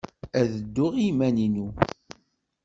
[0.39, 1.67] Ad dduɣ i yiman-inu.